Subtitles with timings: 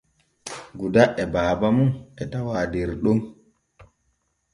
[0.79, 1.89] Guda e baaba mum
[2.21, 3.19] e tawaa der ɗon.